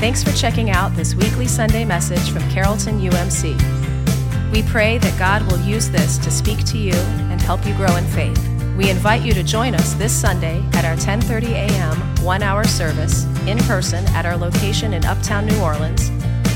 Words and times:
Thanks 0.00 0.22
for 0.22 0.32
checking 0.32 0.70
out 0.70 0.94
this 0.94 1.14
weekly 1.14 1.46
Sunday 1.46 1.84
message 1.84 2.30
from 2.30 2.48
Carrollton 2.50 3.00
UMC. 3.00 4.52
We 4.52 4.62
pray 4.62 4.98
that 4.98 5.18
God 5.18 5.50
will 5.50 5.60
use 5.60 5.88
this 5.88 6.18
to 6.18 6.30
speak 6.30 6.64
to 6.66 6.78
you 6.78 6.92
and 6.92 7.40
help 7.40 7.66
you 7.66 7.74
grow 7.74 7.96
in 7.96 8.04
faith. 8.04 8.50
We 8.76 8.90
invite 8.90 9.22
you 9.22 9.32
to 9.32 9.42
join 9.42 9.74
us 9.74 9.94
this 9.94 10.12
Sunday 10.12 10.62
at 10.74 10.84
our 10.84 10.96
10:30 10.96 11.52
a.m. 11.52 11.96
1-hour 12.16 12.64
service 12.64 13.24
in 13.46 13.58
person 13.58 14.04
at 14.08 14.26
our 14.26 14.36
location 14.36 14.94
in 14.94 15.04
Uptown 15.04 15.46
New 15.46 15.60
Orleans 15.60 16.10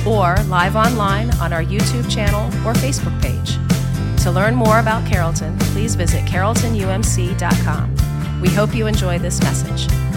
or 0.07 0.37
live 0.49 0.77
online 0.77 1.31
on 1.41 1.53
our 1.53 1.63
YouTube 1.63 2.11
channel 2.11 2.47
or 2.67 2.75
Facebook 2.75 3.21
page. 3.23 3.59
To 4.25 4.31
learn 4.31 4.55
more 4.55 4.79
about 4.79 5.07
Carrollton, 5.07 5.59
please 5.73 5.95
visit 5.95 6.25
carrolltonumc.com. 6.25 8.41
We 8.41 8.49
hope 8.49 8.75
you 8.75 8.87
enjoy 8.87 9.19
this 9.19 9.41
message. 9.43 10.08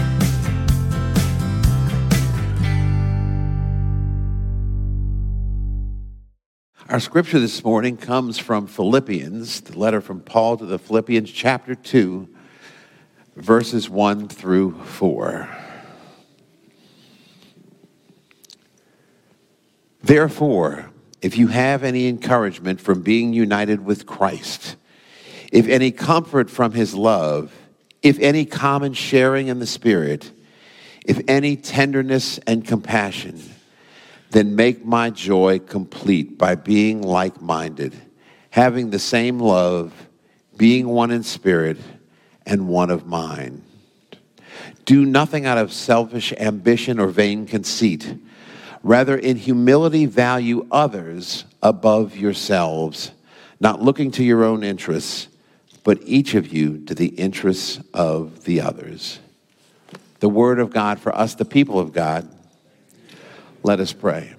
Our 6.92 7.00
scripture 7.00 7.40
this 7.40 7.64
morning 7.64 7.96
comes 7.96 8.38
from 8.38 8.66
Philippians, 8.66 9.62
the 9.62 9.78
letter 9.78 10.02
from 10.02 10.20
Paul 10.20 10.58
to 10.58 10.66
the 10.66 10.78
Philippians, 10.78 11.32
chapter 11.32 11.74
2, 11.74 12.28
verses 13.34 13.88
1 13.88 14.28
through 14.28 14.78
4. 14.84 15.48
Therefore, 20.02 20.90
if 21.22 21.38
you 21.38 21.46
have 21.46 21.82
any 21.82 22.08
encouragement 22.08 22.78
from 22.78 23.00
being 23.00 23.32
united 23.32 23.82
with 23.86 24.04
Christ, 24.04 24.76
if 25.50 25.66
any 25.68 25.92
comfort 25.92 26.50
from 26.50 26.72
his 26.72 26.94
love, 26.94 27.54
if 28.02 28.18
any 28.18 28.44
common 28.44 28.92
sharing 28.92 29.48
in 29.48 29.60
the 29.60 29.66
Spirit, 29.66 30.30
if 31.06 31.22
any 31.26 31.56
tenderness 31.56 32.36
and 32.46 32.66
compassion, 32.66 33.40
then 34.32 34.56
make 34.56 34.84
my 34.84 35.10
joy 35.10 35.58
complete 35.58 36.38
by 36.38 36.54
being 36.54 37.02
like 37.02 37.40
minded, 37.40 37.94
having 38.50 38.90
the 38.90 38.98
same 38.98 39.38
love, 39.38 39.92
being 40.56 40.88
one 40.88 41.10
in 41.10 41.22
spirit, 41.22 41.78
and 42.46 42.66
one 42.66 42.90
of 42.90 43.06
mind. 43.06 43.62
Do 44.84 45.04
nothing 45.04 45.46
out 45.46 45.58
of 45.58 45.72
selfish 45.72 46.32
ambition 46.32 46.98
or 46.98 47.08
vain 47.08 47.46
conceit. 47.46 48.16
Rather, 48.82 49.16
in 49.16 49.36
humility, 49.36 50.06
value 50.06 50.66
others 50.72 51.44
above 51.62 52.16
yourselves, 52.16 53.12
not 53.60 53.80
looking 53.80 54.10
to 54.12 54.24
your 54.24 54.44
own 54.44 54.64
interests, 54.64 55.28
but 55.84 55.98
each 56.04 56.34
of 56.34 56.52
you 56.52 56.78
to 56.86 56.94
the 56.94 57.08
interests 57.08 57.80
of 57.92 58.44
the 58.44 58.60
others. 58.60 59.20
The 60.20 60.28
word 60.28 60.58
of 60.58 60.70
God 60.70 61.00
for 61.00 61.14
us, 61.14 61.34
the 61.34 61.44
people 61.44 61.78
of 61.78 61.92
God. 61.92 62.28
Let 63.64 63.78
us 63.78 63.92
pray. 63.92 64.34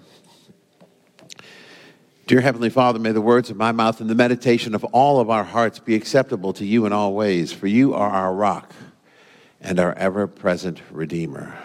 Dear 2.28 2.42
Heavenly 2.42 2.70
Father, 2.70 3.00
may 3.00 3.14
the 3.14 3.22
words 3.22 3.50
of 3.50 3.56
my 3.56 3.72
mouth 3.72 4.02
and 4.02 4.10
the 4.10 4.16
meditation 4.16 4.76
of 4.76 4.84
all 4.86 5.22
of 5.22 5.30
our 5.30 5.46
hearts 5.46 5.80
be 5.80 5.96
acceptable 5.96 6.52
to 6.54 6.66
you 6.66 6.86
in 6.86 6.92
all 6.92 7.14
ways, 7.14 7.54
for 7.54 7.68
you 7.68 7.94
are 7.94 8.10
our 8.10 8.34
rock 8.34 8.74
and 9.62 9.80
our 9.80 9.94
ever 9.94 10.28
present 10.28 10.82
Redeemer. 10.92 11.58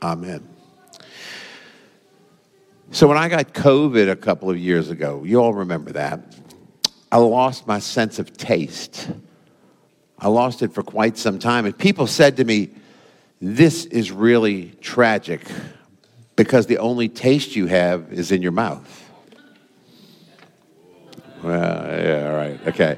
Amen. 0.00 0.48
So, 2.92 3.06
when 3.06 3.18
I 3.18 3.28
got 3.28 3.52
COVID 3.52 4.10
a 4.10 4.16
couple 4.16 4.48
of 4.48 4.56
years 4.56 4.88
ago, 4.88 5.24
you 5.24 5.42
all 5.42 5.52
remember 5.52 5.92
that, 5.92 6.34
I 7.12 7.18
lost 7.18 7.66
my 7.66 7.78
sense 7.78 8.18
of 8.18 8.34
taste. 8.38 9.10
I 10.18 10.28
lost 10.28 10.62
it 10.62 10.72
for 10.72 10.82
quite 10.82 11.18
some 11.18 11.38
time. 11.38 11.66
And 11.66 11.76
people 11.76 12.06
said 12.06 12.38
to 12.38 12.44
me, 12.44 12.70
This 13.38 13.84
is 13.84 14.10
really 14.10 14.70
tragic 14.80 15.42
because 16.38 16.66
the 16.66 16.78
only 16.78 17.08
taste 17.08 17.56
you 17.56 17.66
have 17.66 18.12
is 18.12 18.30
in 18.30 18.42
your 18.42 18.52
mouth. 18.52 19.10
Well, 21.42 22.00
yeah, 22.00 22.30
all 22.30 22.36
right, 22.36 22.60
okay. 22.68 22.96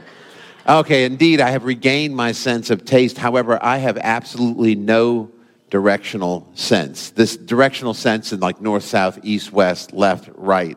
Okay, 0.69 1.06
indeed, 1.06 1.41
I 1.41 1.49
have 1.49 1.65
regained 1.65 2.15
my 2.15 2.33
sense 2.33 2.69
of 2.69 2.84
taste. 2.84 3.17
However, 3.17 3.59
I 3.62 3.79
have 3.79 3.97
absolutely 3.97 4.75
no 4.75 5.31
directional 5.71 6.50
sense. 6.55 7.11
This 7.11 7.34
directional 7.34 7.95
sense 7.95 8.31
in 8.34 8.41
like 8.41 8.61
north, 8.61 8.84
south, 8.84 9.19
east, 9.23 9.55
west, 9.55 9.95
left, 9.95 10.29
right. 10.34 10.77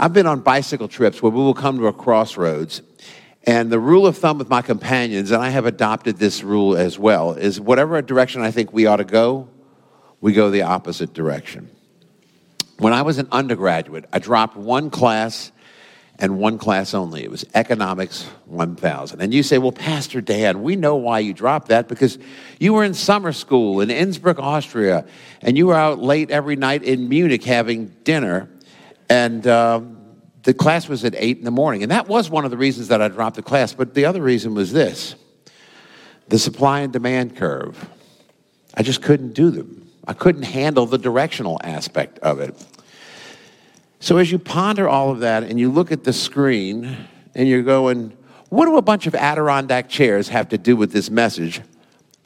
I've 0.00 0.14
been 0.14 0.26
on 0.26 0.40
bicycle 0.40 0.88
trips 0.88 1.22
where 1.22 1.30
we 1.30 1.38
will 1.38 1.52
come 1.52 1.76
to 1.80 1.86
a 1.86 1.92
crossroads. 1.92 2.80
And 3.44 3.70
the 3.70 3.78
rule 3.78 4.06
of 4.06 4.16
thumb 4.16 4.38
with 4.38 4.48
my 4.48 4.62
companions, 4.62 5.32
and 5.32 5.42
I 5.42 5.50
have 5.50 5.66
adopted 5.66 6.16
this 6.16 6.42
rule 6.42 6.78
as 6.78 6.98
well, 6.98 7.34
is 7.34 7.60
whatever 7.60 8.00
direction 8.00 8.40
I 8.40 8.52
think 8.52 8.72
we 8.72 8.86
ought 8.86 8.96
to 8.96 9.04
go, 9.04 9.48
we 10.22 10.32
go 10.32 10.50
the 10.50 10.62
opposite 10.62 11.12
direction. 11.12 11.68
When 12.78 12.94
I 12.94 13.02
was 13.02 13.18
an 13.18 13.28
undergraduate, 13.30 14.06
I 14.12 14.18
dropped 14.18 14.56
one 14.56 14.88
class 14.88 15.52
and 16.18 16.38
one 16.38 16.58
class 16.58 16.94
only. 16.94 17.24
It 17.24 17.30
was 17.30 17.44
Economics 17.54 18.24
1000. 18.46 19.20
And 19.20 19.34
you 19.34 19.42
say, 19.42 19.58
well, 19.58 19.72
Pastor 19.72 20.20
Dan, 20.20 20.62
we 20.62 20.76
know 20.76 20.94
why 20.94 21.18
you 21.18 21.34
dropped 21.34 21.68
that 21.68 21.88
because 21.88 22.18
you 22.60 22.72
were 22.72 22.84
in 22.84 22.94
summer 22.94 23.32
school 23.32 23.80
in 23.80 23.90
Innsbruck, 23.90 24.38
Austria, 24.38 25.04
and 25.42 25.58
you 25.58 25.66
were 25.66 25.74
out 25.74 25.98
late 25.98 26.30
every 26.30 26.54
night 26.54 26.84
in 26.84 27.08
Munich 27.08 27.42
having 27.42 27.86
dinner. 28.04 28.48
And 29.08 29.44
um, 29.48 29.98
the 30.44 30.54
class 30.54 30.88
was 30.88 31.04
at 31.04 31.14
8 31.16 31.38
in 31.38 31.44
the 31.44 31.50
morning. 31.50 31.82
And 31.82 31.90
that 31.90 32.06
was 32.06 32.30
one 32.30 32.44
of 32.44 32.52
the 32.52 32.56
reasons 32.56 32.88
that 32.88 33.02
I 33.02 33.08
dropped 33.08 33.36
the 33.36 33.42
class. 33.42 33.74
But 33.74 33.94
the 33.94 34.04
other 34.04 34.22
reason 34.22 34.54
was 34.54 34.72
this 34.72 35.16
the 36.28 36.38
supply 36.38 36.80
and 36.80 36.92
demand 36.92 37.36
curve. 37.36 37.88
I 38.74 38.84
just 38.84 39.02
couldn't 39.02 39.34
do 39.34 39.50
them. 39.50 39.91
I 40.06 40.14
couldn't 40.14 40.42
handle 40.42 40.86
the 40.86 40.98
directional 40.98 41.60
aspect 41.62 42.18
of 42.20 42.40
it. 42.40 42.54
So 44.00 44.18
as 44.18 44.32
you 44.32 44.38
ponder 44.38 44.88
all 44.88 45.10
of 45.10 45.20
that 45.20 45.44
and 45.44 45.60
you 45.60 45.70
look 45.70 45.92
at 45.92 46.02
the 46.02 46.12
screen 46.12 46.96
and 47.34 47.48
you're 47.48 47.62
going, 47.62 48.16
what 48.48 48.66
do 48.66 48.76
a 48.76 48.82
bunch 48.82 49.06
of 49.06 49.14
Adirondack 49.14 49.88
chairs 49.88 50.28
have 50.28 50.48
to 50.48 50.58
do 50.58 50.76
with 50.76 50.92
this 50.92 51.08
message? 51.08 51.60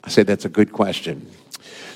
I 0.03 0.09
say 0.09 0.23
that's 0.23 0.45
a 0.45 0.49
good 0.49 0.71
question. 0.71 1.29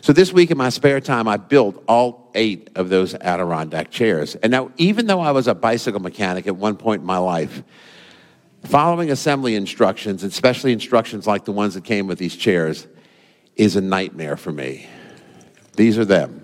So 0.01 0.13
this 0.13 0.31
week 0.31 0.51
in 0.51 0.57
my 0.57 0.69
spare 0.69 0.99
time, 0.99 1.27
I 1.27 1.37
built 1.37 1.83
all 1.87 2.31
eight 2.35 2.69
of 2.75 2.89
those 2.89 3.13
Adirondack 3.15 3.91
chairs. 3.91 4.35
And 4.35 4.51
now, 4.51 4.71
even 4.77 5.07
though 5.07 5.19
I 5.19 5.31
was 5.31 5.47
a 5.47 5.55
bicycle 5.55 5.99
mechanic 5.99 6.47
at 6.47 6.55
one 6.55 6.75
point 6.75 7.01
in 7.01 7.05
my 7.05 7.17
life, 7.17 7.63
following 8.63 9.11
assembly 9.11 9.55
instructions, 9.55 10.23
especially 10.23 10.73
instructions 10.73 11.27
like 11.27 11.45
the 11.45 11.51
ones 11.51 11.73
that 11.73 11.83
came 11.83 12.07
with 12.07 12.19
these 12.19 12.35
chairs, 12.35 12.87
is 13.55 13.75
a 13.75 13.81
nightmare 13.81 14.37
for 14.37 14.51
me. 14.51 14.87
These 15.75 15.97
are 15.97 16.05
them. 16.05 16.41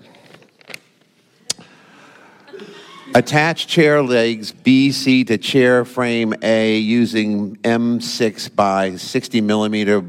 Attach 3.14 3.66
chair 3.66 4.02
legs 4.02 4.52
BC 4.52 5.26
to 5.28 5.38
chair 5.38 5.84
frame 5.84 6.34
A 6.42 6.78
using 6.78 7.56
M6 7.56 8.54
by 8.54 8.96
60 8.96 9.40
millimeter, 9.40 10.04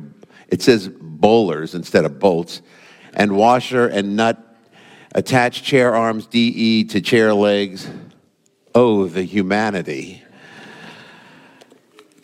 it 0.49 0.61
says 0.61 0.89
bowlers 0.89 1.75
instead 1.75 2.05
of 2.05 2.19
bolts, 2.19 2.61
and 3.13 3.35
washer 3.35 3.87
and 3.87 4.15
nut. 4.15 4.45
Attach 5.15 5.63
chair 5.63 5.95
arms 5.95 6.27
DE 6.27 6.83
to 6.85 7.01
chair 7.01 7.33
legs. 7.33 7.89
Oh, 8.75 9.07
the 9.07 9.23
humanity. 9.23 10.23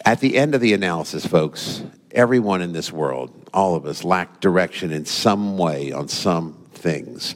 At 0.06 0.20
the 0.20 0.38
end 0.38 0.54
of 0.54 0.62
the 0.62 0.74
analysis, 0.74 1.26
folks, 1.26 1.84
everyone 2.12 2.62
in 2.62 2.74
this 2.74 2.92
world, 2.92 3.32
all 3.54 3.76
of 3.76 3.86
us, 3.86 4.04
lack 4.04 4.40
direction 4.40 4.92
in 4.92 5.06
some 5.06 5.58
way 5.58 5.92
on 5.92 6.08
some 6.08 6.65
things. 6.85 7.35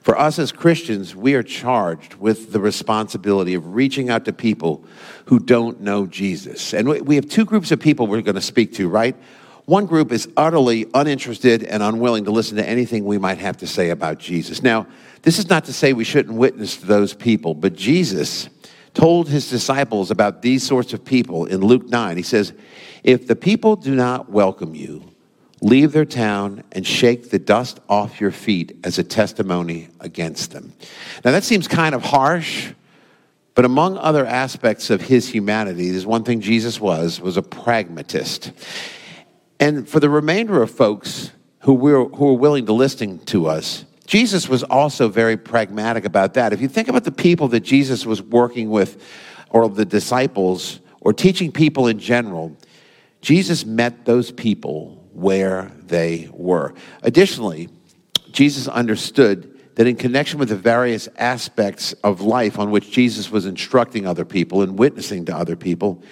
For 0.00 0.18
us 0.18 0.38
as 0.40 0.50
Christians, 0.50 1.14
we 1.14 1.34
are 1.34 1.44
charged 1.44 2.14
with 2.14 2.52
the 2.52 2.58
responsibility 2.58 3.54
of 3.54 3.74
reaching 3.74 4.10
out 4.10 4.24
to 4.24 4.32
people 4.32 4.84
who 5.26 5.38
don't 5.38 5.80
know 5.80 6.06
Jesus. 6.06 6.74
And 6.74 6.88
we 7.06 7.14
have 7.14 7.28
two 7.28 7.44
groups 7.44 7.70
of 7.70 7.78
people 7.78 8.08
we're 8.08 8.20
going 8.22 8.34
to 8.34 8.40
speak 8.40 8.74
to, 8.74 8.88
right? 8.88 9.14
One 9.66 9.86
group 9.86 10.10
is 10.10 10.28
utterly 10.36 10.86
uninterested 10.92 11.62
and 11.62 11.84
unwilling 11.84 12.24
to 12.24 12.32
listen 12.32 12.56
to 12.56 12.68
anything 12.68 13.04
we 13.04 13.18
might 13.18 13.38
have 13.38 13.58
to 13.58 13.68
say 13.68 13.90
about 13.90 14.18
Jesus. 14.18 14.60
Now, 14.60 14.88
this 15.22 15.38
is 15.38 15.48
not 15.48 15.66
to 15.66 15.72
say 15.72 15.92
we 15.92 16.02
shouldn't 16.02 16.36
witness 16.36 16.78
to 16.78 16.86
those 16.86 17.14
people, 17.14 17.54
but 17.54 17.76
Jesus 17.76 18.48
told 18.94 19.28
his 19.28 19.48
disciples 19.48 20.10
about 20.10 20.42
these 20.42 20.66
sorts 20.66 20.92
of 20.92 21.04
people 21.04 21.44
in 21.44 21.60
Luke 21.60 21.88
9. 21.88 22.16
He 22.16 22.24
says, 22.24 22.52
If 23.04 23.28
the 23.28 23.36
people 23.36 23.76
do 23.76 23.94
not 23.94 24.30
welcome 24.30 24.74
you, 24.74 25.09
leave 25.60 25.92
their 25.92 26.04
town 26.04 26.64
and 26.72 26.86
shake 26.86 27.30
the 27.30 27.38
dust 27.38 27.80
off 27.88 28.20
your 28.20 28.30
feet 28.30 28.78
as 28.84 28.98
a 28.98 29.04
testimony 29.04 29.88
against 30.00 30.52
them. 30.52 30.72
Now, 31.24 31.32
that 31.32 31.44
seems 31.44 31.68
kind 31.68 31.94
of 31.94 32.02
harsh, 32.02 32.72
but 33.54 33.64
among 33.64 33.98
other 33.98 34.24
aspects 34.24 34.90
of 34.90 35.02
his 35.02 35.28
humanity, 35.28 35.90
there's 35.90 36.06
one 36.06 36.24
thing 36.24 36.40
Jesus 36.40 36.80
was, 36.80 37.20
was 37.20 37.36
a 37.36 37.42
pragmatist. 37.42 38.52
And 39.58 39.86
for 39.86 40.00
the 40.00 40.08
remainder 40.08 40.62
of 40.62 40.70
folks 40.70 41.30
who 41.60 41.74
were, 41.74 42.06
who 42.06 42.26
were 42.26 42.38
willing 42.38 42.66
to 42.66 42.72
listen 42.72 43.18
to 43.26 43.46
us, 43.46 43.84
Jesus 44.06 44.48
was 44.48 44.62
also 44.64 45.08
very 45.08 45.36
pragmatic 45.36 46.04
about 46.04 46.34
that. 46.34 46.52
If 46.52 46.60
you 46.60 46.68
think 46.68 46.88
about 46.88 47.04
the 47.04 47.12
people 47.12 47.48
that 47.48 47.60
Jesus 47.60 48.06
was 48.06 48.22
working 48.22 48.70
with, 48.70 49.02
or 49.50 49.68
the 49.68 49.84
disciples, 49.84 50.80
or 51.00 51.12
teaching 51.12 51.52
people 51.52 51.86
in 51.86 51.98
general, 51.98 52.56
Jesus 53.20 53.66
met 53.66 54.04
those 54.04 54.30
people 54.30 54.99
where 55.20 55.70
they 55.82 56.28
were. 56.32 56.74
Additionally, 57.02 57.68
Jesus 58.32 58.68
understood 58.68 59.58
that 59.76 59.86
in 59.86 59.96
connection 59.96 60.38
with 60.38 60.48
the 60.48 60.56
various 60.56 61.08
aspects 61.16 61.92
of 62.04 62.20
life 62.20 62.58
on 62.58 62.70
which 62.70 62.90
Jesus 62.90 63.30
was 63.30 63.46
instructing 63.46 64.06
other 64.06 64.24
people 64.24 64.62
and 64.62 64.78
witnessing 64.78 65.24
to 65.26 65.36
other 65.36 65.56
people, 65.56 66.02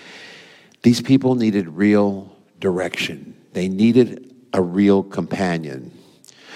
these 0.83 1.01
people 1.01 1.35
needed 1.35 1.69
real 1.69 2.35
direction. 2.61 3.37
They 3.53 3.69
needed 3.69 4.35
a 4.53 4.63
real 4.63 5.03
companion. 5.03 5.93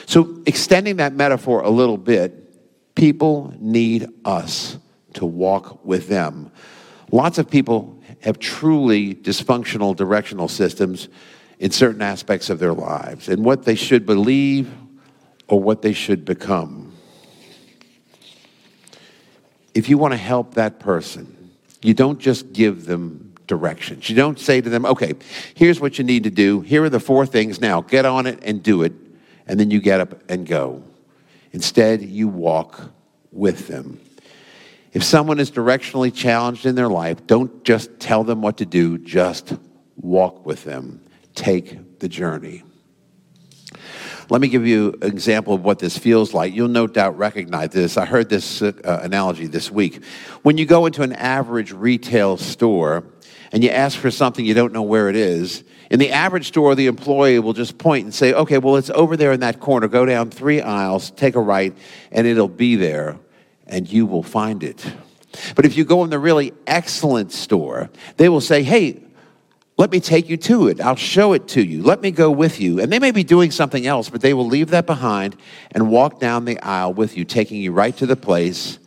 So, 0.06 0.42
extending 0.46 0.96
that 0.96 1.14
metaphor 1.14 1.62
a 1.62 1.70
little 1.70 1.98
bit, 1.98 2.94
people 2.94 3.54
need 3.58 4.08
us 4.24 4.76
to 5.14 5.26
walk 5.26 5.84
with 5.84 6.08
them. 6.08 6.50
Lots 7.10 7.38
of 7.38 7.50
people 7.50 8.00
have 8.22 8.38
truly 8.38 9.14
dysfunctional 9.14 9.94
directional 9.94 10.48
systems 10.48 11.08
in 11.62 11.70
certain 11.70 12.02
aspects 12.02 12.50
of 12.50 12.58
their 12.58 12.72
lives 12.72 13.28
and 13.28 13.44
what 13.44 13.62
they 13.62 13.76
should 13.76 14.04
believe 14.04 14.68
or 15.46 15.62
what 15.62 15.80
they 15.80 15.92
should 15.92 16.24
become. 16.24 16.92
If 19.72 19.88
you 19.88 19.96
want 19.96 20.12
to 20.12 20.18
help 20.18 20.54
that 20.54 20.80
person, 20.80 21.52
you 21.80 21.94
don't 21.94 22.18
just 22.18 22.52
give 22.52 22.86
them 22.86 23.32
directions. 23.46 24.10
You 24.10 24.16
don't 24.16 24.40
say 24.40 24.60
to 24.60 24.68
them, 24.68 24.84
okay, 24.84 25.14
here's 25.54 25.78
what 25.78 25.98
you 25.98 26.04
need 26.04 26.24
to 26.24 26.30
do. 26.30 26.62
Here 26.62 26.82
are 26.82 26.90
the 26.90 26.98
four 26.98 27.26
things 27.26 27.60
now. 27.60 27.80
Get 27.80 28.06
on 28.06 28.26
it 28.26 28.40
and 28.42 28.60
do 28.60 28.82
it. 28.82 28.92
And 29.46 29.60
then 29.60 29.70
you 29.70 29.80
get 29.80 30.00
up 30.00 30.20
and 30.28 30.44
go. 30.44 30.82
Instead, 31.52 32.02
you 32.02 32.26
walk 32.26 32.90
with 33.30 33.68
them. 33.68 34.00
If 34.92 35.04
someone 35.04 35.38
is 35.38 35.52
directionally 35.52 36.12
challenged 36.12 36.66
in 36.66 36.74
their 36.74 36.88
life, 36.88 37.24
don't 37.28 37.62
just 37.62 38.00
tell 38.00 38.24
them 38.24 38.42
what 38.42 38.56
to 38.56 38.66
do, 38.66 38.98
just 38.98 39.54
walk 39.96 40.44
with 40.44 40.64
them. 40.64 41.00
Take 41.34 41.98
the 41.98 42.08
journey. 42.08 42.64
Let 44.30 44.40
me 44.40 44.48
give 44.48 44.66
you 44.66 44.94
an 45.02 45.08
example 45.08 45.54
of 45.54 45.64
what 45.64 45.78
this 45.78 45.98
feels 45.98 46.32
like. 46.32 46.54
You'll 46.54 46.68
no 46.68 46.86
doubt 46.86 47.18
recognize 47.18 47.70
this. 47.70 47.96
I 47.96 48.06
heard 48.06 48.28
this 48.28 48.62
uh, 48.62 48.72
analogy 49.02 49.46
this 49.46 49.70
week. 49.70 50.02
When 50.42 50.56
you 50.56 50.64
go 50.64 50.86
into 50.86 51.02
an 51.02 51.12
average 51.12 51.72
retail 51.72 52.36
store 52.36 53.04
and 53.50 53.62
you 53.62 53.70
ask 53.70 53.98
for 53.98 54.10
something 54.10 54.44
you 54.44 54.54
don't 54.54 54.72
know 54.72 54.82
where 54.82 55.08
it 55.10 55.16
is, 55.16 55.64
in 55.90 55.98
the 55.98 56.10
average 56.12 56.48
store, 56.48 56.74
the 56.74 56.86
employee 56.86 57.38
will 57.40 57.52
just 57.52 57.76
point 57.76 58.04
and 58.04 58.14
say, 58.14 58.32
okay, 58.32 58.56
well, 58.56 58.76
it's 58.76 58.88
over 58.90 59.16
there 59.16 59.32
in 59.32 59.40
that 59.40 59.60
corner. 59.60 59.88
Go 59.88 60.06
down 60.06 60.30
three 60.30 60.62
aisles, 60.62 61.10
take 61.10 61.34
a 61.34 61.40
right, 61.40 61.76
and 62.10 62.26
it'll 62.26 62.48
be 62.48 62.76
there 62.76 63.18
and 63.66 63.90
you 63.90 64.06
will 64.06 64.22
find 64.22 64.62
it. 64.62 64.84
But 65.54 65.64
if 65.64 65.76
you 65.76 65.84
go 65.84 66.04
in 66.04 66.10
the 66.10 66.18
really 66.18 66.52
excellent 66.66 67.32
store, 67.32 67.90
they 68.16 68.28
will 68.28 68.40
say, 68.40 68.62
hey, 68.62 69.02
let 69.82 69.90
me 69.90 69.98
take 69.98 70.28
you 70.28 70.36
to 70.36 70.68
it. 70.68 70.80
I'll 70.80 70.94
show 70.94 71.32
it 71.32 71.48
to 71.48 71.60
you. 71.60 71.82
Let 71.82 72.02
me 72.02 72.12
go 72.12 72.30
with 72.30 72.60
you. 72.60 72.78
And 72.78 72.92
they 72.92 73.00
may 73.00 73.10
be 73.10 73.24
doing 73.24 73.50
something 73.50 73.84
else, 73.84 74.08
but 74.08 74.20
they 74.20 74.32
will 74.32 74.46
leave 74.46 74.70
that 74.70 74.86
behind 74.86 75.36
and 75.72 75.90
walk 75.90 76.20
down 76.20 76.44
the 76.44 76.56
aisle 76.60 76.94
with 76.94 77.16
you, 77.16 77.24
taking 77.24 77.60
you 77.60 77.72
right 77.72 77.96
to 77.96 78.06
the 78.06 78.14
place, 78.14 78.78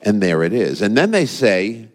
and 0.00 0.22
there 0.22 0.42
it 0.42 0.54
is. 0.54 0.80
And 0.80 0.96
then 0.96 1.10
they 1.10 1.26
say, 1.26 1.90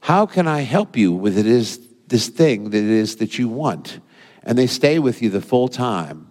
How 0.00 0.24
can 0.24 0.48
I 0.48 0.60
help 0.60 0.96
you 0.96 1.12
with 1.12 1.36
it 1.36 1.44
is 1.44 1.78
this 2.06 2.28
thing 2.28 2.70
that 2.70 2.78
it 2.78 2.84
is 2.84 3.16
that 3.16 3.38
you 3.38 3.48
want? 3.48 4.00
And 4.44 4.56
they 4.56 4.66
stay 4.66 4.98
with 4.98 5.20
you 5.20 5.28
the 5.28 5.42
full 5.42 5.68
time, 5.68 6.30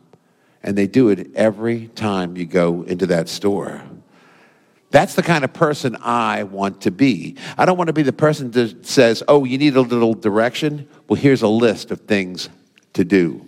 and 0.63 0.75
they 0.75 0.87
do 0.87 1.09
it 1.09 1.35
every 1.35 1.89
time 1.89 2.35
you 2.35 2.47
go 2.47 2.81
into 2.81 3.05
that 3.05 3.29
store. 3.29 3.83
That's 4.93 5.15
the 5.15 5.23
kind 5.23 5.43
of 5.43 5.51
person 5.53 5.97
I 6.01 6.43
want 6.43 6.81
to 6.81 6.91
be. 6.91 7.35
I 7.57 7.65
don't 7.65 7.79
want 7.79 7.87
to 7.87 7.93
be 7.93 8.03
the 8.03 8.13
person 8.13 8.51
that 8.51 8.85
says, 8.85 9.23
oh, 9.27 9.43
you 9.43 9.57
need 9.57 9.75
a 9.75 9.81
little 9.81 10.13
direction. 10.13 10.87
Well, 11.07 11.19
here's 11.19 11.41
a 11.41 11.47
list 11.47 11.89
of 11.89 12.01
things 12.01 12.47
to 12.93 13.03
do. 13.03 13.43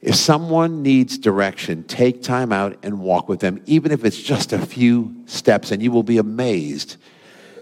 If 0.00 0.14
someone 0.14 0.82
needs 0.82 1.18
direction, 1.18 1.82
take 1.82 2.22
time 2.22 2.52
out 2.52 2.78
and 2.84 3.00
walk 3.00 3.28
with 3.28 3.40
them, 3.40 3.60
even 3.66 3.90
if 3.90 4.04
it's 4.04 4.22
just 4.22 4.52
a 4.52 4.64
few 4.64 5.24
steps, 5.26 5.72
and 5.72 5.82
you 5.82 5.90
will 5.90 6.04
be 6.04 6.18
amazed 6.18 6.96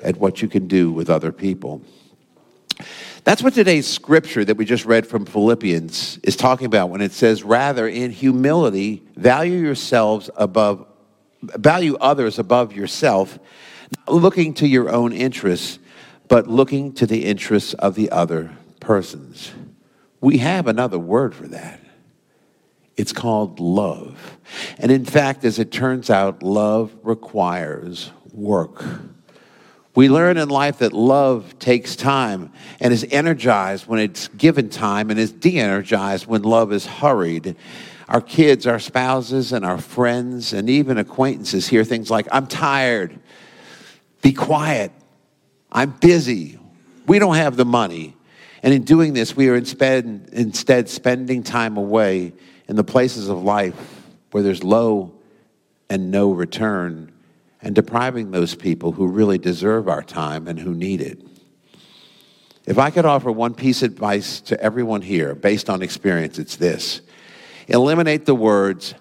at 0.03 0.19
what 0.19 0.43
you 0.43 0.49
can 0.49 0.69
do 0.69 0.93
with 0.93 1.09
other 1.09 1.33
people. 1.33 1.81
That's 3.25 3.43
what 3.43 3.55
today's 3.55 3.89
scripture 3.89 4.45
that 4.45 4.59
we 4.59 4.67
just 4.67 4.85
read 4.85 5.07
from 5.07 5.25
Philippians 5.25 6.19
is 6.25 6.37
talking 6.37 6.67
about 6.67 6.91
when 6.91 7.01
it 7.01 7.13
says, 7.13 7.43
rather, 7.43 7.89
in 7.89 8.11
humility, 8.11 9.03
value 9.17 9.57
yourselves 9.57 10.29
above 10.37 10.87
value 11.55 11.97
others 12.01 12.39
above 12.39 12.73
yourself, 12.73 13.39
not 14.07 14.15
looking 14.15 14.55
to 14.55 14.67
your 14.67 14.91
own 14.91 15.13
interests, 15.13 15.79
but 16.29 16.47
looking 16.47 16.93
to 16.95 17.07
the 17.07 17.25
interests 17.25 17.75
of 17.75 17.95
the 17.95 18.11
other 18.11 18.57
persons. 18.81 19.53
We 20.21 20.39
have 20.39 20.67
another 20.67 20.99
word 20.99 21.35
for 21.35 21.47
that. 21.49 21.81
It's 22.97 23.13
called 23.13 23.61
love. 23.61 24.39
And 24.79 24.91
in 24.91 25.05
fact, 25.05 25.45
as 25.45 25.59
it 25.59 25.71
turns 25.71 26.09
out, 26.09 26.43
love 26.43 26.93
requires 27.03 28.11
work. 28.33 28.83
We 29.95 30.09
learn 30.09 30.37
in 30.37 30.49
life 30.49 30.79
that 30.79 30.93
love 30.93 31.59
takes 31.59 31.97
time 31.97 32.53
and 32.81 32.93
is 32.93 33.07
energized 33.11 33.87
when 33.87 33.99
it's 33.99 34.29
given 34.29 34.69
time 34.69 35.11
and 35.11 35.19
is 35.19 35.33
de 35.33 35.59
energized 35.59 36.27
when 36.27 36.43
love 36.43 36.73
is 36.73 36.87
hurried 36.87 37.57
our 38.09 38.21
kids, 38.21 38.67
our 38.67 38.79
spouses, 38.79 39.53
and 39.53 39.65
our 39.65 39.79
friends, 39.79 40.53
and 40.53 40.71
even 40.71 40.99
acquaintances 40.99 41.67
hear 41.67 41.85
things 41.85 42.11
like, 42.11 42.29
I'm 42.31 42.47
tired, 42.47 43.19
be 44.23 44.33
quiet, 44.33 44.93
I'm 45.73 45.91
busy, 45.91 46.59
we 47.07 47.19
don't 47.19 47.37
have 47.37 47.57
the 47.57 47.65
money. 47.65 48.17
And 48.63 48.73
in 48.73 48.85
doing 48.85 49.13
this, 49.13 49.37
we 49.37 49.49
are 49.49 49.57
instead, 49.57 50.29
instead 50.33 50.89
spending 50.89 51.43
time 51.43 51.77
away 51.77 52.33
in 52.69 52.77
the 52.77 52.85
places 52.85 53.29
of 53.29 53.43
life 53.43 53.75
where 54.31 54.43
there's 54.43 54.65
low 54.65 55.13
and 55.89 56.11
no 56.11 56.33
return 56.33 57.13
and 57.63 57.75
depriving 57.75 58.31
those 58.31 58.55
people 58.55 58.93
who 58.93 59.07
really 59.07 59.39
deserve 59.39 59.89
our 59.89 60.03
time 60.03 60.49
and 60.49 60.59
who 60.59 60.75
need 60.75 61.01
it. 61.01 61.21
If 62.67 62.79
I 62.79 62.91
could 62.91 63.05
offer 63.05 63.31
one 63.31 63.55
piece 63.55 63.83
of 63.83 63.93
advice 63.93 64.41
to 64.43 64.61
everyone 64.61 65.03
here 65.03 65.35
based 65.35 65.71
on 65.71 65.83
experience, 65.83 66.39
it's 66.39 66.57
this 66.57 67.01
Eliminate 67.69 68.27
the 68.27 68.35
words, 68.35 68.95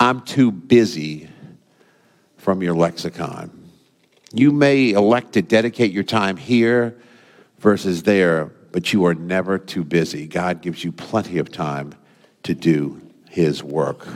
I'm 0.00 0.22
too 0.22 0.50
busy 0.50 1.28
from 2.36 2.62
your 2.62 2.74
lexicon. 2.74 3.70
You 4.32 4.50
may 4.52 4.92
elect 4.92 5.32
to 5.34 5.42
dedicate 5.42 5.92
your 5.92 6.04
time 6.04 6.36
here 6.36 6.98
versus 7.58 8.02
there, 8.04 8.46
but 8.72 8.92
you 8.92 9.04
are 9.06 9.14
never 9.14 9.58
too 9.58 9.84
busy. 9.84 10.26
God 10.26 10.62
gives 10.62 10.84
you 10.84 10.92
plenty 10.92 11.38
of 11.38 11.50
time 11.50 11.94
to 12.44 12.54
do 12.54 13.00
His 13.28 13.62
work. 13.62 14.06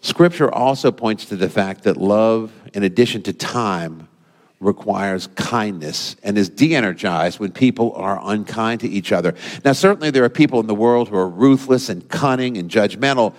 Scripture 0.00 0.52
also 0.52 0.92
points 0.92 1.26
to 1.26 1.36
the 1.36 1.48
fact 1.48 1.82
that 1.82 1.96
love, 1.96 2.52
in 2.72 2.82
addition 2.82 3.22
to 3.24 3.32
time, 3.32 4.08
requires 4.60 5.26
kindness 5.34 6.16
and 6.22 6.38
is 6.38 6.48
de 6.48 6.74
energized 6.74 7.38
when 7.38 7.52
people 7.52 7.92
are 7.94 8.18
unkind 8.22 8.80
to 8.80 8.88
each 8.88 9.12
other. 9.12 9.34
Now, 9.64 9.72
certainly 9.72 10.10
there 10.10 10.24
are 10.24 10.30
people 10.30 10.60
in 10.60 10.66
the 10.66 10.74
world 10.74 11.08
who 11.08 11.16
are 11.16 11.28
ruthless 11.28 11.88
and 11.88 12.08
cunning 12.08 12.56
and 12.56 12.70
judgmental. 12.70 13.34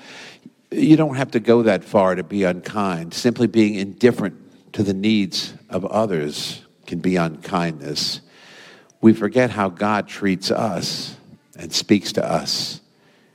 You 0.69 0.95
don't 0.95 1.15
have 1.15 1.31
to 1.31 1.39
go 1.39 1.63
that 1.63 1.83
far 1.83 2.15
to 2.15 2.23
be 2.23 2.43
unkind. 2.43 3.13
Simply 3.13 3.47
being 3.47 3.75
indifferent 3.75 4.35
to 4.73 4.83
the 4.83 4.93
needs 4.93 5.53
of 5.69 5.85
others 5.85 6.61
can 6.85 6.99
be 6.99 7.15
unkindness. 7.15 8.21
We 9.01 9.13
forget 9.13 9.49
how 9.49 9.69
God 9.69 10.07
treats 10.07 10.51
us 10.51 11.15
and 11.57 11.73
speaks 11.73 12.13
to 12.13 12.25
us 12.25 12.81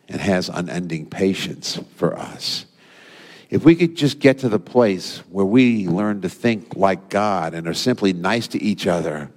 and 0.09 0.21
has 0.21 0.49
unending 0.49 1.07
patience 1.07 1.81
for 1.97 2.17
us. 2.17 2.67
If 3.53 3.67
we 3.67 3.75
could 3.75 3.97
just 3.97 4.19
get 4.19 4.39
to 4.39 4.49
the 4.49 4.59
place 4.59 5.19
where 5.29 5.45
we 5.45 5.87
learn 5.87 6.23
to 6.23 6.31
think 6.31 6.75
like 6.75 7.11
God 7.11 7.53
and 7.53 7.69
are 7.69 7.75
simply 7.75 8.15
nice 8.15 8.49
to 8.49 8.63
each 8.63 8.87
other, 8.87 9.31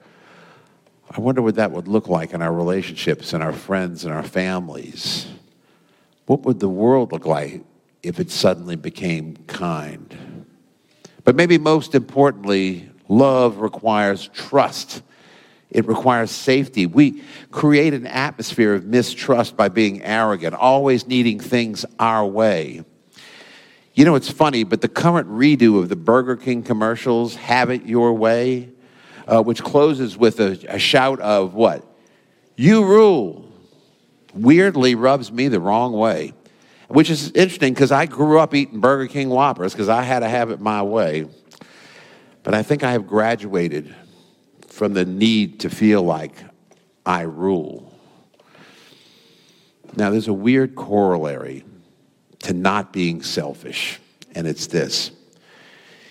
I 1.11 1.19
wonder 1.19 1.41
what 1.41 1.55
that 1.55 1.73
would 1.73 1.89
look 1.89 2.07
like 2.07 2.31
in 2.31 2.41
our 2.41 2.53
relationships 2.53 3.33
and 3.33 3.43
our 3.43 3.51
friends 3.51 4.05
and 4.05 4.13
our 4.13 4.23
families. 4.23 5.27
What 6.27 6.43
would 6.43 6.61
the 6.61 6.69
world 6.69 7.11
look 7.11 7.25
like 7.25 7.65
if 8.03 8.21
it 8.21 8.31
suddenly 8.31 8.77
became 8.77 9.35
kind? 9.47 10.45
But 11.25 11.35
maybe 11.35 11.57
most 11.57 11.93
importantly, 11.93 12.89
love 13.09 13.57
requires 13.57 14.29
trust. 14.29 15.01
It 15.69 15.89
requires 15.89 16.31
safety. 16.31 16.85
We 16.85 17.21
create 17.51 17.93
an 17.93 18.07
atmosphere 18.07 18.75
of 18.75 18.85
mistrust 18.85 19.57
by 19.57 19.67
being 19.67 20.01
arrogant, 20.03 20.55
always 20.55 21.05
needing 21.05 21.37
things 21.37 21.85
our 21.99 22.25
way. 22.25 22.85
You 23.95 24.03
know, 24.03 24.15
it's 24.15 24.29
funny, 24.29 24.65
but 24.65 24.81
the 24.81 24.89
current 24.89 25.29
redo 25.29 25.79
of 25.79 25.87
the 25.87 25.95
Burger 25.95 26.35
King 26.35 26.63
commercials, 26.63 27.35
Have 27.35 27.69
It 27.69 27.85
Your 27.85 28.11
Way, 28.13 28.69
uh, 29.25 29.41
which 29.41 29.63
closes 29.63 30.17
with 30.17 30.41
a, 30.41 30.59
a 30.67 30.77
shout 30.77 31.21
of 31.21 31.53
what? 31.53 31.81
You 32.57 32.83
rule, 32.83 33.49
weirdly 34.33 34.95
rubs 34.95 35.31
me 35.31 35.47
the 35.47 35.61
wrong 35.61 35.93
way. 35.93 36.33
Which 36.89 37.09
is 37.09 37.31
interesting 37.31 37.73
because 37.73 37.93
I 37.93 38.05
grew 38.05 38.37
up 38.37 38.53
eating 38.53 38.81
Burger 38.81 39.07
King 39.07 39.29
Whoppers 39.29 39.71
because 39.71 39.89
I 39.89 40.03
had 40.03 40.19
to 40.19 40.29
have 40.29 40.51
it 40.51 40.59
my 40.59 40.83
way. 40.83 41.27
But 42.43 42.53
I 42.53 42.63
think 42.63 42.83
I 42.83 42.91
have 42.91 43.07
graduated 43.07 43.95
from 44.67 44.93
the 44.93 45.05
need 45.05 45.61
to 45.61 45.69
feel 45.69 46.03
like 46.03 46.35
I 47.05 47.21
rule. 47.21 47.91
Now, 49.95 50.09
there's 50.09 50.27
a 50.27 50.33
weird 50.33 50.75
corollary 50.75 51.63
to 52.45 52.53
not 52.53 52.93
being 52.93 53.21
selfish. 53.21 53.99
and 54.35 54.45
it's 54.45 54.67
this. 54.67 55.11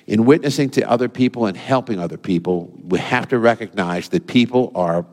In 0.07 0.25
witnessing 0.25 0.71
to 0.71 0.91
other 0.91 1.09
people 1.09 1.47
and 1.47 1.57
helping 1.57 1.99
other 1.99 2.17
people, 2.17 2.73
we 2.83 2.99
have 2.99 3.29
to 3.29 3.39
recognize 3.39 4.09
that 4.09 4.27
people 4.27 4.73
are 4.75 5.05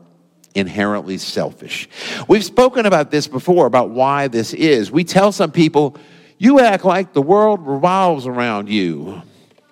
inherently 0.54 1.18
selfish. 1.18 1.88
We've 2.26 2.44
spoken 2.44 2.86
about 2.86 3.10
this 3.10 3.28
before, 3.28 3.66
about 3.66 3.90
why 3.90 4.28
this 4.28 4.54
is. 4.54 4.90
We 4.90 5.04
tell 5.04 5.30
some 5.30 5.52
people, 5.52 5.96
you 6.38 6.58
act 6.58 6.84
like 6.84 7.12
the 7.12 7.22
world 7.22 7.66
revolves 7.66 8.26
around 8.26 8.68
you. 8.68 9.22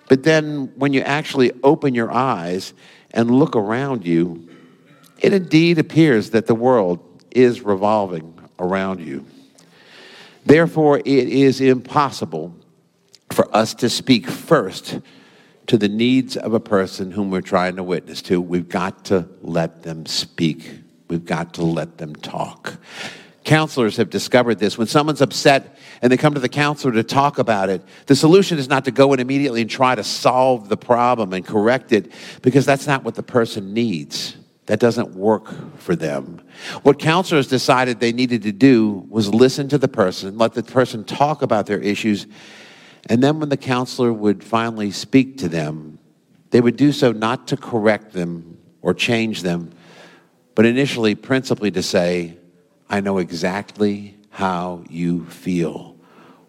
But 0.08 0.22
then 0.22 0.72
when 0.76 0.92
you 0.92 1.00
actually 1.00 1.52
open 1.62 1.94
your 1.94 2.12
eyes 2.12 2.74
and 3.10 3.30
look 3.30 3.56
around 3.56 4.06
you, 4.06 4.48
it 5.18 5.32
indeed 5.32 5.78
appears 5.78 6.30
that 6.30 6.46
the 6.46 6.54
world 6.54 7.24
is 7.30 7.62
revolving 7.62 8.38
around 8.58 9.00
you. 9.00 9.24
Therefore, 10.44 10.98
it 10.98 11.06
is 11.06 11.60
impossible 11.60 12.54
for 13.32 13.54
us 13.54 13.74
to 13.74 13.88
speak 13.88 14.26
first 14.28 15.00
to 15.66 15.78
the 15.78 15.88
needs 15.88 16.36
of 16.36 16.52
a 16.52 16.60
person 16.60 17.12
whom 17.12 17.30
we're 17.30 17.40
trying 17.40 17.76
to 17.76 17.82
witness 17.82 18.22
to, 18.22 18.40
we've 18.40 18.68
got 18.68 19.04
to 19.04 19.28
let 19.40 19.84
them 19.84 20.04
speak. 20.04 20.72
We've 21.08 21.24
got 21.24 21.54
to 21.54 21.62
let 21.62 21.98
them 21.98 22.14
talk. 22.16 22.78
Counselors 23.44 23.96
have 23.96 24.10
discovered 24.10 24.58
this. 24.58 24.76
When 24.76 24.86
someone's 24.86 25.20
upset 25.20 25.76
and 26.02 26.10
they 26.10 26.16
come 26.16 26.34
to 26.34 26.40
the 26.40 26.48
counselor 26.48 26.92
to 26.94 27.02
talk 27.02 27.38
about 27.38 27.68
it, 27.68 27.82
the 28.06 28.16
solution 28.16 28.58
is 28.58 28.68
not 28.68 28.84
to 28.86 28.90
go 28.90 29.12
in 29.12 29.20
immediately 29.20 29.60
and 29.60 29.70
try 29.70 29.94
to 29.94 30.04
solve 30.04 30.68
the 30.68 30.76
problem 30.76 31.32
and 31.32 31.46
correct 31.46 31.92
it 31.92 32.12
because 32.42 32.66
that's 32.66 32.86
not 32.86 33.04
what 33.04 33.14
the 33.14 33.22
person 33.22 33.72
needs. 33.72 34.36
That 34.70 34.78
doesn't 34.78 35.16
work 35.16 35.78
for 35.80 35.96
them. 35.96 36.40
What 36.84 37.00
counselors 37.00 37.48
decided 37.48 37.98
they 37.98 38.12
needed 38.12 38.42
to 38.42 38.52
do 38.52 39.04
was 39.10 39.34
listen 39.34 39.68
to 39.70 39.78
the 39.78 39.88
person, 39.88 40.38
let 40.38 40.54
the 40.54 40.62
person 40.62 41.02
talk 41.02 41.42
about 41.42 41.66
their 41.66 41.80
issues, 41.80 42.28
and 43.08 43.20
then 43.20 43.40
when 43.40 43.48
the 43.48 43.56
counselor 43.56 44.12
would 44.12 44.44
finally 44.44 44.92
speak 44.92 45.38
to 45.38 45.48
them, 45.48 45.98
they 46.50 46.60
would 46.60 46.76
do 46.76 46.92
so 46.92 47.10
not 47.10 47.48
to 47.48 47.56
correct 47.56 48.12
them 48.12 48.58
or 48.80 48.94
change 48.94 49.42
them, 49.42 49.72
but 50.54 50.64
initially, 50.64 51.16
principally 51.16 51.72
to 51.72 51.82
say, 51.82 52.36
I 52.88 53.00
know 53.00 53.18
exactly 53.18 54.18
how 54.28 54.84
you 54.88 55.24
feel. 55.24 55.96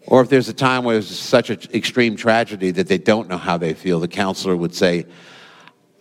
Or 0.06 0.22
if 0.22 0.28
there's 0.28 0.48
a 0.48 0.54
time 0.54 0.84
where 0.84 0.94
there's 0.94 1.18
such 1.18 1.50
an 1.50 1.58
extreme 1.74 2.14
tragedy 2.14 2.70
that 2.70 2.86
they 2.86 2.98
don't 2.98 3.28
know 3.28 3.36
how 3.36 3.56
they 3.58 3.74
feel, 3.74 3.98
the 3.98 4.06
counselor 4.06 4.56
would 4.56 4.76
say, 4.76 5.06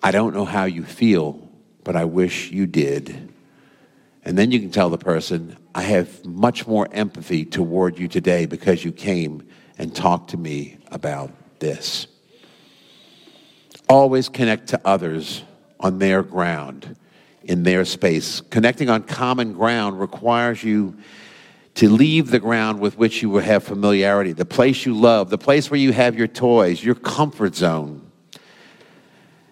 I 0.03 0.11
don't 0.11 0.35
know 0.35 0.45
how 0.45 0.65
you 0.65 0.83
feel, 0.83 1.47
but 1.83 1.95
I 1.95 2.05
wish 2.05 2.51
you 2.51 2.67
did. 2.67 3.33
And 4.23 4.37
then 4.37 4.51
you 4.51 4.59
can 4.59 4.71
tell 4.71 4.89
the 4.89 4.97
person, 4.97 5.57
I 5.73 5.83
have 5.83 6.23
much 6.25 6.67
more 6.67 6.87
empathy 6.91 7.45
toward 7.45 7.97
you 7.97 8.07
today 8.07 8.45
because 8.45 8.83
you 8.85 8.91
came 8.91 9.47
and 9.77 9.95
talked 9.95 10.31
to 10.31 10.37
me 10.37 10.77
about 10.91 11.31
this. 11.59 12.07
Always 13.89 14.29
connect 14.29 14.67
to 14.69 14.81
others 14.85 15.43
on 15.79 15.97
their 15.97 16.21
ground, 16.21 16.95
in 17.43 17.63
their 17.63 17.83
space. 17.85 18.41
Connecting 18.41 18.89
on 18.89 19.03
common 19.03 19.53
ground 19.53 19.99
requires 19.99 20.63
you 20.63 20.97
to 21.75 21.89
leave 21.89 22.29
the 22.29 22.39
ground 22.39 22.79
with 22.79 22.97
which 22.97 23.21
you 23.21 23.37
have 23.37 23.63
familiarity, 23.63 24.33
the 24.33 24.45
place 24.45 24.85
you 24.85 24.93
love, 24.93 25.29
the 25.29 25.37
place 25.37 25.71
where 25.71 25.79
you 25.79 25.93
have 25.93 26.17
your 26.17 26.27
toys, 26.27 26.83
your 26.83 26.95
comfort 26.95 27.55
zone, 27.55 28.10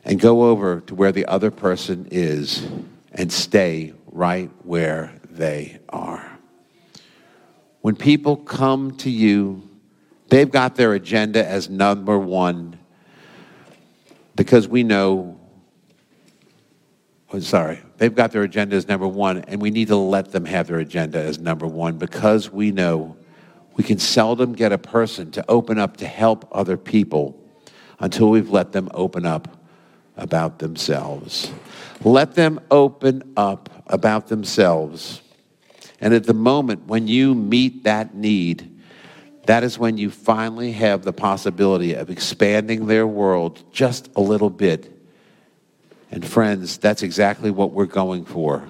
and 0.04 0.20
go 0.20 0.44
over 0.44 0.82
to 0.82 0.96
where 0.96 1.12
the 1.12 1.26
other 1.26 1.52
person 1.52 2.08
is 2.12 2.68
and 3.12 3.32
stay 3.32 3.94
right 4.12 4.50
where 4.64 5.14
they 5.30 5.80
are. 5.90 6.38
When 7.82 7.96
people 7.96 8.36
come 8.36 8.98
to 8.98 9.10
you 9.10 9.70
They've 10.30 10.50
got 10.50 10.76
their 10.76 10.94
agenda 10.94 11.46
as 11.46 11.70
number 11.70 12.18
one 12.18 12.78
because 14.36 14.68
we 14.68 14.84
know, 14.84 15.40
oh, 17.34 17.40
sorry, 17.40 17.82
they've 17.98 18.14
got 18.14 18.32
their 18.32 18.44
agenda 18.44 18.76
as 18.76 18.88
number 18.88 19.08
one, 19.08 19.40
and 19.40 19.60
we 19.60 19.72
need 19.72 19.88
to 19.90 19.96
let 19.96 20.32
them 20.32 20.46
have 20.46 20.68
their 20.68 20.80
agenda 20.80 21.20
as 21.20 21.40
number 21.40 21.68
one 21.68 21.98
because 21.98 22.50
we 22.50 22.72
know 22.72 23.18
we 23.76 23.84
can 23.84 23.98
seldom 23.98 24.54
get 24.54 24.72
a 24.72 24.78
person 24.78 25.32
to 25.32 25.44
open 25.50 25.80
up 25.80 25.98
to 25.98 26.08
help 26.08 26.48
other 26.52 26.78
people 26.78 27.36
until 28.00 28.30
we've 28.30 28.52
let 28.52 28.72
them 28.72 28.90
open 28.94 29.26
up 29.26 29.59
about 30.20 30.60
themselves. 30.60 31.52
Let 32.04 32.36
them 32.36 32.60
open 32.70 33.34
up 33.36 33.70
about 33.88 34.28
themselves. 34.28 35.22
And 36.00 36.14
at 36.14 36.26
the 36.26 36.34
moment 36.34 36.86
when 36.86 37.08
you 37.08 37.34
meet 37.34 37.84
that 37.84 38.14
need, 38.14 38.80
that 39.48 39.64
is 39.64 39.80
when 39.80 39.98
you 39.98 40.12
finally 40.12 40.72
have 40.74 41.04
the 41.04 41.12
possibility 41.14 41.94
of 41.94 42.10
expanding 42.10 42.86
their 42.86 43.08
world 43.08 43.64
just 43.72 44.10
a 44.16 44.22
little 44.22 44.50
bit. 44.50 44.96
And 46.12 46.26
friends, 46.26 46.78
that's 46.78 47.04
exactly 47.04 47.52
what 47.52 47.72
we're 47.72 47.86
going 47.86 48.26
for 48.26 48.64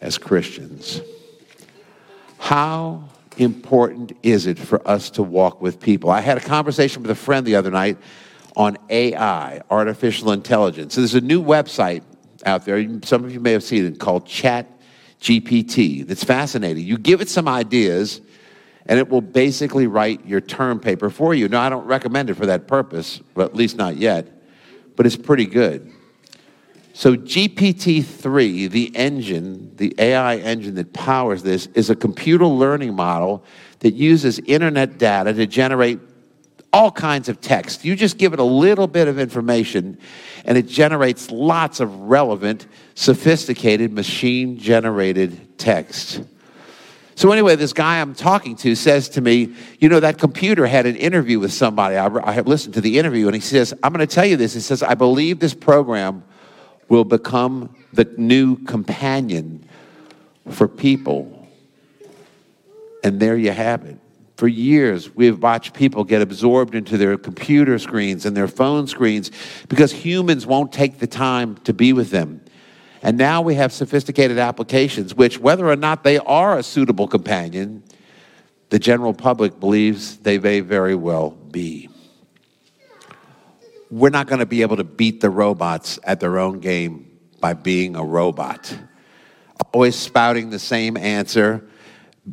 as 0.00 0.18
Christians. 0.18 1.00
How 2.38 3.04
important 3.36 4.12
is 4.22 4.46
it 4.46 4.58
for 4.58 4.86
us 4.86 5.10
to 5.10 5.22
walk 5.22 5.62
with 5.62 5.80
people? 5.80 6.10
I 6.10 6.20
had 6.20 6.36
a 6.36 6.40
conversation 6.40 7.02
with 7.02 7.10
a 7.10 7.16
friend 7.16 7.46
the 7.46 7.56
other 7.56 7.70
night 7.70 7.96
on 8.56 8.76
AI, 8.90 9.60
artificial 9.70 10.32
intelligence. 10.32 10.94
So 10.94 11.00
there's 11.00 11.14
a 11.14 11.20
new 11.20 11.42
website 11.42 12.02
out 12.44 12.64
there, 12.64 12.84
some 13.02 13.24
of 13.24 13.32
you 13.32 13.40
may 13.40 13.52
have 13.52 13.62
seen 13.62 13.86
it, 13.86 13.98
called 13.98 14.26
Chat 14.26 14.66
GPT. 15.20 16.06
That's 16.06 16.24
fascinating. 16.24 16.84
You 16.84 16.98
give 16.98 17.20
it 17.20 17.28
some 17.28 17.48
ideas 17.48 18.20
and 18.86 18.98
it 18.98 19.08
will 19.08 19.20
basically 19.20 19.86
write 19.86 20.26
your 20.26 20.40
term 20.40 20.80
paper 20.80 21.08
for 21.08 21.34
you. 21.34 21.48
Now, 21.48 21.62
I 21.62 21.68
don't 21.68 21.86
recommend 21.86 22.30
it 22.30 22.34
for 22.34 22.46
that 22.46 22.66
purpose, 22.66 23.20
but 23.34 23.46
at 23.46 23.54
least 23.54 23.76
not 23.76 23.96
yet, 23.96 24.28
but 24.96 25.06
it's 25.06 25.16
pretty 25.16 25.46
good. 25.46 25.92
So, 26.94 27.16
GPT 27.16 28.04
3, 28.04 28.66
the 28.66 28.94
engine, 28.94 29.74
the 29.76 29.94
AI 29.98 30.36
engine 30.36 30.74
that 30.74 30.92
powers 30.92 31.42
this, 31.42 31.66
is 31.74 31.88
a 31.88 31.96
computer 31.96 32.44
learning 32.46 32.94
model 32.94 33.44
that 33.78 33.94
uses 33.94 34.38
internet 34.40 34.98
data 34.98 35.32
to 35.32 35.46
generate 35.46 36.00
all 36.72 36.90
kinds 36.90 37.28
of 37.28 37.40
text. 37.40 37.84
You 37.84 37.94
just 37.94 38.18
give 38.18 38.32
it 38.32 38.38
a 38.38 38.44
little 38.44 38.86
bit 38.86 39.08
of 39.08 39.18
information, 39.18 39.98
and 40.44 40.56
it 40.56 40.66
generates 40.66 41.30
lots 41.30 41.80
of 41.80 41.94
relevant, 42.00 42.66
sophisticated, 42.94 43.92
machine 43.92 44.58
generated 44.58 45.58
text. 45.58 46.22
So, 47.14 47.30
anyway, 47.30 47.56
this 47.56 47.74
guy 47.74 48.00
I'm 48.00 48.14
talking 48.14 48.56
to 48.56 48.74
says 48.74 49.10
to 49.10 49.20
me, 49.20 49.54
You 49.78 49.88
know, 49.90 50.00
that 50.00 50.18
computer 50.18 50.66
had 50.66 50.86
an 50.86 50.96
interview 50.96 51.38
with 51.38 51.52
somebody. 51.52 51.96
I, 51.96 52.06
I 52.06 52.32
have 52.32 52.46
listened 52.46 52.74
to 52.74 52.80
the 52.80 52.98
interview, 52.98 53.26
and 53.26 53.34
he 53.34 53.40
says, 53.40 53.74
I'm 53.82 53.92
going 53.92 54.06
to 54.06 54.12
tell 54.12 54.26
you 54.26 54.36
this. 54.36 54.54
He 54.54 54.60
says, 54.60 54.82
I 54.82 54.94
believe 54.94 55.38
this 55.38 55.54
program 55.54 56.24
will 56.88 57.04
become 57.04 57.74
the 57.92 58.04
new 58.16 58.56
companion 58.64 59.68
for 60.50 60.68
people. 60.68 61.48
And 63.04 63.20
there 63.20 63.36
you 63.36 63.50
have 63.50 63.84
it. 63.84 63.98
For 64.42 64.48
years, 64.48 65.14
we've 65.14 65.40
watched 65.40 65.72
people 65.72 66.02
get 66.02 66.20
absorbed 66.20 66.74
into 66.74 66.98
their 66.98 67.16
computer 67.16 67.78
screens 67.78 68.26
and 68.26 68.36
their 68.36 68.48
phone 68.48 68.88
screens 68.88 69.30
because 69.68 69.92
humans 69.92 70.46
won't 70.46 70.72
take 70.72 70.98
the 70.98 71.06
time 71.06 71.58
to 71.58 71.72
be 71.72 71.92
with 71.92 72.10
them. 72.10 72.40
And 73.04 73.16
now 73.16 73.40
we 73.40 73.54
have 73.54 73.72
sophisticated 73.72 74.38
applications, 74.38 75.14
which, 75.14 75.38
whether 75.38 75.68
or 75.68 75.76
not 75.76 76.02
they 76.02 76.18
are 76.18 76.58
a 76.58 76.64
suitable 76.64 77.06
companion, 77.06 77.84
the 78.70 78.80
general 78.80 79.14
public 79.14 79.60
believes 79.60 80.16
they 80.16 80.40
may 80.40 80.58
very 80.58 80.96
well 80.96 81.30
be. 81.30 81.88
We're 83.92 84.10
not 84.10 84.26
going 84.26 84.40
to 84.40 84.46
be 84.46 84.62
able 84.62 84.78
to 84.78 84.82
beat 84.82 85.20
the 85.20 85.30
robots 85.30 86.00
at 86.02 86.18
their 86.18 86.40
own 86.40 86.58
game 86.58 87.16
by 87.38 87.52
being 87.54 87.94
a 87.94 88.02
robot. 88.02 88.76
Always 89.72 89.94
spouting 89.94 90.50
the 90.50 90.58
same 90.58 90.96
answer, 90.96 91.68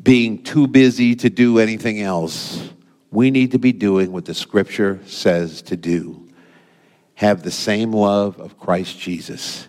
being 0.03 0.43
too 0.43 0.67
busy 0.67 1.15
to 1.15 1.29
do 1.29 1.59
anything 1.59 2.01
else. 2.01 2.69
We 3.11 3.31
need 3.31 3.51
to 3.51 3.59
be 3.59 3.71
doing 3.71 4.11
what 4.11 4.25
the 4.25 4.33
scripture 4.33 4.99
says 5.05 5.61
to 5.63 5.77
do 5.77 6.25
have 7.15 7.43
the 7.43 7.51
same 7.51 7.91
love 7.91 8.39
of 8.39 8.57
Christ 8.57 8.97
Jesus 8.97 9.67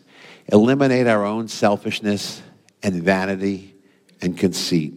eliminate 0.52 1.06
our 1.06 1.24
own 1.24 1.48
selfishness 1.48 2.42
and 2.82 3.02
vanity 3.02 3.74
and 4.20 4.36
conceit, 4.36 4.94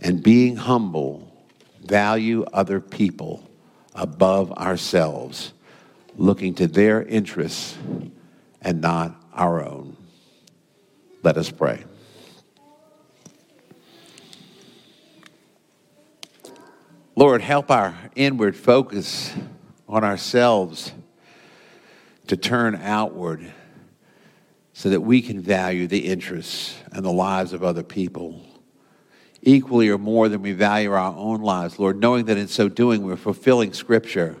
and 0.00 0.22
being 0.22 0.56
humble, 0.56 1.30
value 1.82 2.44
other 2.52 2.80
people 2.80 3.48
above 3.94 4.52
ourselves, 4.52 5.52
looking 6.16 6.54
to 6.54 6.66
their 6.66 7.02
interests 7.02 7.76
and 8.62 8.80
not 8.80 9.14
our 9.32 9.64
own. 9.64 9.96
Let 11.22 11.36
us 11.36 11.50
pray. 11.50 11.84
Lord, 17.16 17.42
help 17.42 17.70
our 17.70 17.96
inward 18.16 18.56
focus 18.56 19.32
on 19.88 20.02
ourselves 20.02 20.92
to 22.26 22.36
turn 22.36 22.74
outward 22.74 23.52
so 24.72 24.90
that 24.90 25.00
we 25.00 25.22
can 25.22 25.40
value 25.40 25.86
the 25.86 26.06
interests 26.06 26.76
and 26.90 27.04
the 27.04 27.12
lives 27.12 27.52
of 27.52 27.62
other 27.62 27.84
people. 27.84 28.40
equally 29.44 29.90
or 29.90 29.98
more 29.98 30.28
than 30.28 30.42
we 30.42 30.52
value 30.52 30.90
our 30.90 31.14
own 31.14 31.42
lives, 31.42 31.78
Lord, 31.78 32.00
knowing 32.00 32.24
that 32.26 32.38
in 32.38 32.48
so 32.48 32.68
doing 32.68 33.02
we're 33.02 33.16
fulfilling 33.16 33.72
Scripture. 33.72 34.36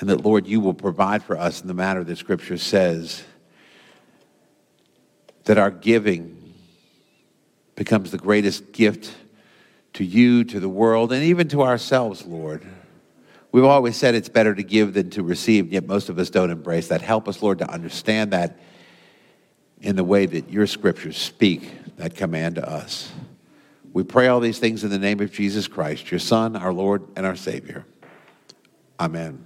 And 0.00 0.10
that, 0.10 0.24
Lord, 0.24 0.46
you 0.46 0.60
will 0.60 0.74
provide 0.74 1.22
for 1.22 1.38
us 1.38 1.62
in 1.62 1.68
the 1.68 1.74
manner 1.74 2.04
that 2.04 2.18
Scripture 2.18 2.58
says. 2.58 3.22
That 5.44 5.56
our 5.56 5.70
giving 5.70 6.54
becomes 7.76 8.10
the 8.10 8.18
greatest 8.18 8.72
gift 8.72 9.14
to 9.96 10.04
you, 10.04 10.44
to 10.44 10.60
the 10.60 10.68
world, 10.68 11.12
and 11.12 11.22
even 11.22 11.48
to 11.48 11.62
ourselves, 11.62 12.24
Lord. 12.24 12.66
We've 13.50 13.64
always 13.64 13.96
said 13.96 14.14
it's 14.14 14.28
better 14.28 14.54
to 14.54 14.62
give 14.62 14.92
than 14.92 15.08
to 15.10 15.22
receive, 15.22 15.72
yet 15.72 15.86
most 15.86 16.08
of 16.08 16.18
us 16.18 16.28
don't 16.28 16.50
embrace 16.50 16.88
that. 16.88 17.00
Help 17.00 17.28
us, 17.28 17.42
Lord, 17.42 17.58
to 17.60 17.70
understand 17.70 18.32
that 18.32 18.58
in 19.80 19.96
the 19.96 20.04
way 20.04 20.26
that 20.26 20.50
your 20.50 20.66
scriptures 20.66 21.16
speak 21.16 21.70
that 21.96 22.14
command 22.14 22.56
to 22.56 22.68
us. 22.68 23.10
We 23.94 24.04
pray 24.04 24.28
all 24.28 24.40
these 24.40 24.58
things 24.58 24.84
in 24.84 24.90
the 24.90 24.98
name 24.98 25.20
of 25.20 25.32
Jesus 25.32 25.68
Christ, 25.68 26.10
your 26.10 26.20
Son, 26.20 26.56
our 26.56 26.72
Lord, 26.72 27.02
and 27.16 27.24
our 27.24 27.36
Savior. 27.36 27.86
Amen. 29.00 29.42